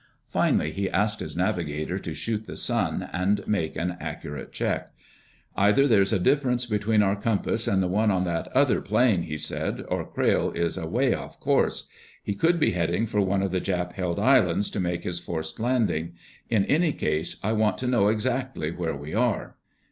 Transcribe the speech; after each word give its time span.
Finally 0.31 0.71
he 0.71 0.89
asked 0.89 1.19
his 1.19 1.37
navigator 1.37 1.99
to 1.99 2.15
shoot 2.15 2.47
the 2.47 2.57
sun 2.57 3.07
and 3.13 3.47
make 3.47 3.75
an 3.75 3.97
accurate 3.99 4.51
check. 4.51 4.91
"Either 5.55 5.87
there's 5.87 6.11
a 6.11 6.17
difference 6.17 6.65
between 6.65 7.03
our 7.03 7.15
compass 7.15 7.67
and 7.67 7.83
the 7.83 7.87
one 7.87 8.09
on 8.09 8.23
that 8.23 8.47
other 8.47 8.81
plane," 8.81 9.21
he 9.21 9.37
said, 9.37 9.85
"or 9.89 10.03
Crayle 10.03 10.49
is 10.53 10.75
away 10.75 11.13
off 11.13 11.39
course. 11.39 11.87
He 12.23 12.33
could 12.33 12.59
be 12.59 12.71
heading 12.71 13.05
for 13.05 13.21
one 13.21 13.43
of 13.43 13.51
the 13.51 13.61
Jap 13.61 13.93
held 13.93 14.17
islands 14.17 14.71
to 14.71 14.79
make 14.79 15.03
his 15.03 15.19
forced 15.19 15.59
landing. 15.59 16.13
In 16.49 16.65
any 16.65 16.93
case, 16.93 17.37
I 17.43 17.51
want 17.53 17.77
to 17.77 17.87
know 17.87 18.07
exactly 18.07 18.71
where 18.71 18.95
we 18.95 19.13
are." 19.13 19.55